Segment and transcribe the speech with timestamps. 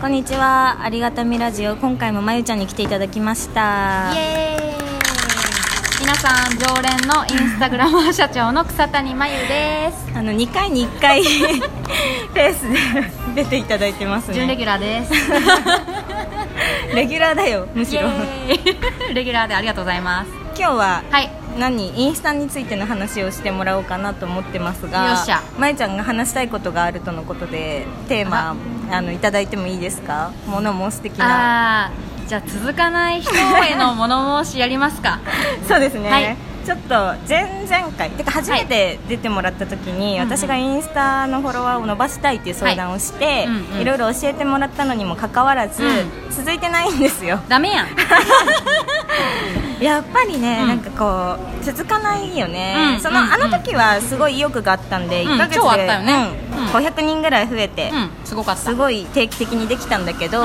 [0.00, 0.82] こんにちは。
[0.82, 1.76] ありがたみラジオ。
[1.76, 4.10] 今回もまゆちゃんに来ていただきました。
[4.14, 6.00] イエーイ。
[6.00, 10.08] 皆さん常連のインスタグラマー社長の草谷真由です。
[10.16, 11.22] あの2回に1回
[12.32, 12.62] ペース
[13.34, 14.36] で出ていただいてますね。
[14.36, 15.12] 準レギュラーです。
[16.96, 18.08] レギュラーだよむしろ。
[19.12, 20.30] レギュラーでありがとうございます。
[20.56, 25.16] 今日ははい何インスタについての話をしてもらおうかなと思ってますが
[25.58, 28.56] まゆちゃんが話したいことがあるとのことでテーマ
[28.90, 30.32] あのいただいてもいいですか？
[30.46, 31.90] 物申す的な。
[32.26, 35.18] じゃあ続かない人への物申しやりますか。
[35.68, 43.46] そうですね、はいちょっと前々回てか初めて出てもらった時に、うんうん私がインスタのフォロワーを伸ばしたいっていう相談をして、はい。
[43.46, 43.80] うんうん。
[43.80, 45.90] いろいろ教えてもらったのにもかかわらず、うん。
[46.30, 47.40] 続いてないんですよ。
[47.48, 47.88] ダメやん。
[49.82, 50.68] やっぱりね、うん。
[50.68, 53.00] なんかこう続かないよね、うん。
[53.00, 55.32] その、うんあの時はすごい意欲があったんで、うん。
[55.32, 56.12] 1ヶ月で、超あったよね。
[56.12, 58.10] うんうん500人ぐらい増えて、うん。
[58.24, 58.60] すごかった。
[58.62, 60.42] すごい定期的にできたんだけど、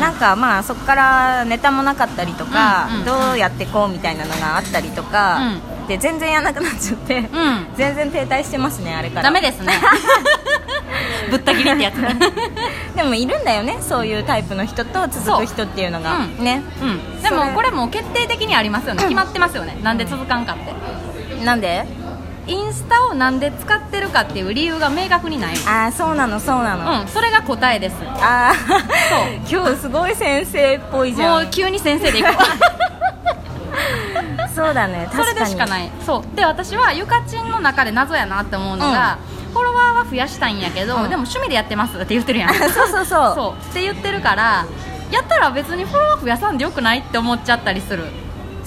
[0.00, 5.40] なんかまあそこからネタもなかったりとか、どうやってこうみたいなのがあったりとか、
[5.88, 7.66] で全然やらなくなっちゃって、うん。
[7.76, 9.22] 全然停滞してますねあれから。
[9.24, 9.72] ダメですね。
[11.30, 11.94] ぶった切りってやつ
[12.96, 16.16] でもいるんだよねそういうタイプの人と続く人っていうのが。
[16.16, 16.44] そううん。
[16.44, 17.22] ね、うん。
[17.22, 19.02] でもこれもう決定的にありますよね。
[19.02, 19.76] 決まってますよね。
[19.82, 20.56] なんで続かんかっ
[21.38, 21.44] て。
[21.44, 21.84] なんで？
[22.46, 27.96] インスタをなんで使ってるかっていう理由が明確にないああそうなのそうなの、うんそれが答えです。
[28.02, 28.54] ああ
[29.50, 32.34] 今日すごい先生っぽいじゃもうん急に先生でいこう。
[34.54, 35.38] そうだねそ確かに。
[35.40, 35.90] れでしかない。
[36.06, 36.36] そう。
[36.36, 39.18] で私はゆかちんの中で謎やなって思うのが、
[39.52, 41.10] フォロワーは増やしたいんやけど、うん。
[41.10, 42.54] でも趣味でやってますって言ってるやん。
[42.58, 43.32] そうそうそう。
[43.34, 43.70] そう。
[43.70, 44.64] って言ってるから
[45.10, 48.04] やったら別にフォロワー増やさんでよくないって思っちゃったりする、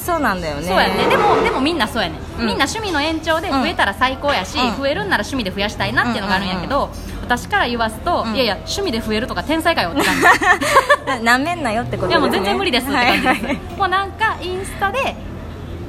[0.07, 0.63] そうなんだよね。
[0.63, 1.09] そうやね。
[1.09, 2.45] でもでもみんなそうやね、うん。
[2.47, 4.77] みんな趣味の延長で増えたら最高やし、うん。
[4.77, 6.89] 増えるんなら趣味で増やしたいなっていうのがあるんやけど、
[7.21, 8.35] 私から言わすと、うん。
[8.35, 10.15] いやいや趣味で増えるとか天才かよって感
[11.19, 11.23] じ。
[11.25, 15.15] なめんなよってこといやもう全然無理ですって感じです、はいはいもうなんかインスタで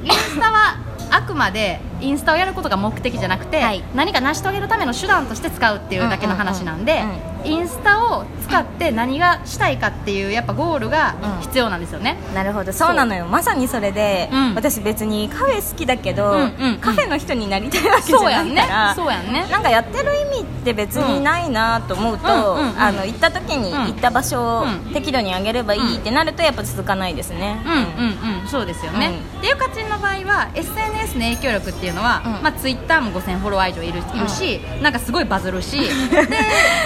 [0.03, 0.77] インスタは
[1.11, 3.83] あくまでインスタをやることが目的じゃなくて、はい。
[3.95, 12.73] 何か成し遂げるための手段として使うっていうだけの話なんで、うんうんインスタを使って何がしたいかっていうやっぱゴールが必要なんですよね、なるほど。
[12.73, 13.25] そうなのよ。
[13.25, 14.55] まさにそれで、うん。
[14.55, 16.77] 私別にカフェ好きだけど、うんうんうん。
[16.79, 19.47] カフェの人になりたいわけじゃそうやねなんいからそうやんね。
[19.49, 22.79] なんかやってる意味って別にないなと思うと、うんうんうん。
[22.79, 23.85] あの行った時にうん。
[23.85, 27.61] 行った場所をうん適度に上げればいいってなるとやっぱ続かないですね。
[27.65, 28.47] うんうんうん。
[28.47, 32.31] そうですよね、でゆかちんの場合は SNS の影響力っていうのは、うん。
[32.43, 35.85] まあ、ツイッターも5000フォロワー以上いる,、いるしなんかすごいバズるし で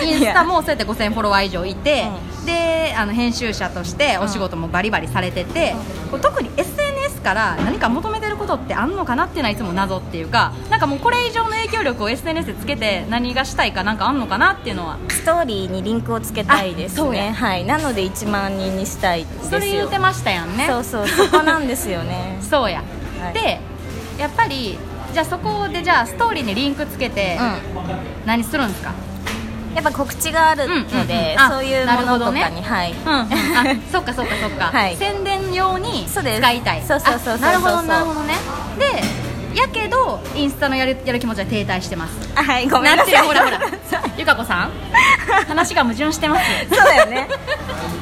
[0.05, 2.05] インスタもそうやって5000フォロワー以上いて、
[2.45, 5.75] であの編集者としてお仕事もバリバリされてて、
[6.11, 14.97] こう特に SNS から何か求めてることってあんのかなっていうのはいつも謎っていうかなんかもうこれ以上の影響力を SNS でつけて何がしたいかなんかあんのかなっていうのは。
[15.09, 17.31] ストーリーにリンクをつけたいですね。
[17.31, 17.63] はい。
[17.63, 19.49] なので1万人にしたいですよ。
[19.51, 20.67] それ言うてましたやんね。
[20.67, 22.37] そうそうそこなんですよね。
[22.43, 22.83] そうや、
[23.21, 23.33] はい。
[23.33, 23.61] で
[24.19, 24.77] やっぱり
[25.13, 28.25] じゃあそこでじゃあストーリーにリンクつけてうん。
[28.25, 28.91] 何するんですか、
[29.75, 31.39] やっぱ告知があるので、うんうんうん。
[31.39, 32.61] あそういうものとかに、ね。
[32.61, 32.93] はい。
[32.93, 33.27] うんうん、あ
[33.91, 34.95] そっかそっかそっか、 はい。
[34.97, 36.83] 宣伝用に使いたい。
[36.87, 38.35] そうそうそうそうあなるほどなるほどね。
[38.79, 39.03] で
[39.59, 42.13] やけどインスタのやるやる気持ちは停滞してます。
[42.35, 43.27] あはいごめんなさい。
[43.27, 43.59] ほらほら。
[44.17, 44.71] ゆかこさん？
[45.47, 46.43] 話が矛盾してます。
[46.69, 47.27] そうだよね。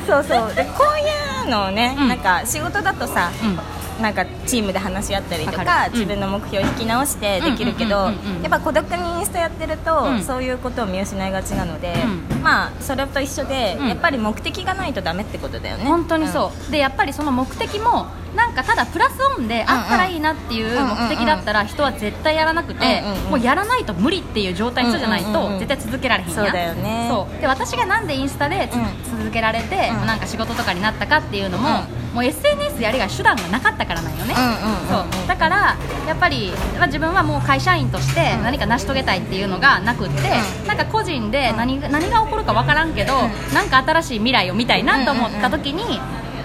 [0.07, 0.55] そうそう。
[0.55, 2.07] でこういうのをね、うん。
[2.07, 3.59] なんか仕事だとさうん
[4.01, 5.93] なんかチームで話し合ったりとかうん。
[5.93, 8.11] 自分の目標を引き直してできるけどや
[8.47, 11.93] っぱ孤独にインスタやってると、うんそういうことを見失いがちなので、
[12.31, 13.87] うまあそれと一緒で、うん。
[13.87, 15.85] やっぱり目的がないとダメってことだよね。
[15.85, 26.35] 本当にそう、でやっぱりその目的もなんかただプラスオンであったらいいなっていう目的だったら人は絶対やらなくて、もうやらないと無理っていう状態の人じゃないと絶対続けられへんやん。
[26.35, 27.07] そうだよね。
[27.09, 27.41] そう。
[27.41, 28.69] で私がなんでインスタで
[29.05, 30.05] 続けられて、うん。
[30.05, 31.83] なんか仕事とかになったかっていうのも、
[32.13, 34.33] もう SNS やりが手段がなかったからなんよね、
[34.89, 35.27] そう。
[35.27, 35.77] だから
[36.07, 40.15] やっぱり、まあ、自分はもう会社員として何か成し遂げたいっていうのがなくって、
[40.63, 45.99] うなんか個人で何,、何が起こるか分からんけど、うなんか新しい未来を見たいなと思った時に、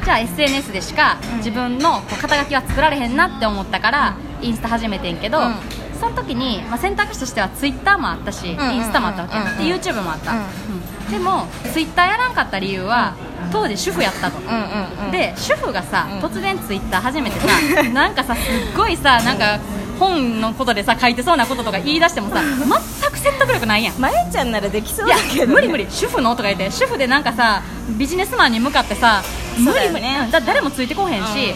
[0.04, 5.54] じゃあ SNS でしか自分の肩書きは作られへんなって思ったから、インスタ始めてんけど、うん。
[5.98, 10.38] その時に、まあ、選択肢としては Twitter もあったし、インスタもあったわけ、で YouTube もあった、うん。
[10.38, 11.10] うん。
[11.10, 13.14] でも Twitter やらんかった理由は
[13.52, 15.10] 当時主婦やったと、うんうんうん。
[15.12, 16.18] で主婦がさ、うん。
[16.20, 19.58] 突然ツイッター始めてさ なんかさすっごいさなんか
[19.98, 23.94] 本のことでさ書いてそうなこととか言い出してもさ全く説得力ないやん。
[23.98, 25.86] まゆちゃんならできそうだけど、ね、無理無理。
[25.90, 29.22] 主婦のとか言って主婦でなんかさビジネスマンに向かってさ
[29.58, 30.28] 無理無理、だよね。
[30.30, 31.54] だ誰もついてこへんし、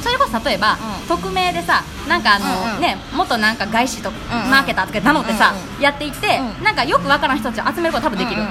[0.00, 1.08] それこそ例えば、うん。
[1.08, 4.10] 匿名でさなんかあの、ね元なんか外資と、
[4.50, 6.64] マーケターとか名乗ってさ、うんやっていって、うん。
[6.64, 8.42] なんかよくわからん人たちを集めること多分できる、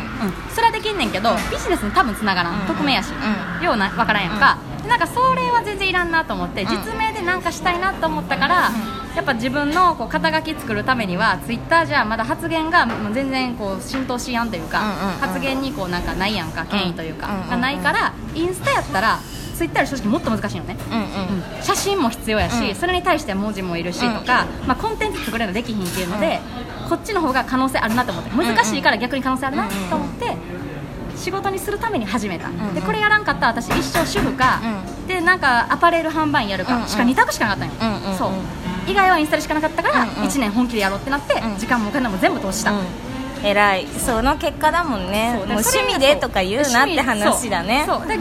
[0.53, 3.11] それはできんねんけど、ビジネスに多分つながらん、匿名やし、
[3.61, 6.67] うようなわからんやんか、でなんかそれは全然いらんなと思って、ん。
[6.67, 8.71] 実名でなんかしたいなと思ったから、
[9.15, 14.79] やっぱ自分のこう肩書き作るためにはツイッターじゃまだ発言が全然こう浸透しやんというか、
[15.19, 19.19] 発言にこうなんかないやんか権威というか、がないからインスタやったら
[19.59, 21.63] ツイッター正直もっと難しいのね、うんうん。
[21.63, 22.75] 写真も必要やし、うん。
[22.75, 26.39] それに対して文字もいるしとか、まあ、コンテンツ作れるのできひんっていうので、
[26.87, 30.33] こっちの方が可能性あるなと思って難しいから逆に可能性あるなと思って、
[31.17, 34.61] 仕事にするために始めた、んでこれやらんかったら私一生主婦か、
[35.09, 36.81] でなんかアパレル販売員やるうんうん。
[36.83, 38.31] かしか2択しかなかったんよ、うんうんそう。
[38.87, 40.15] 以外はインスタでしかなかったから、うんうん。
[40.23, 42.85] 1年本気でやろうってなって、うん時間もお金も全部投資した、うん。
[43.43, 43.87] 偉い。
[43.87, 45.33] その結果だもんね。
[45.33, 47.83] もう趣味でとか言うなって話だね。
[47.85, 47.99] そう。
[47.99, 48.07] そう。
[48.07, 48.17] で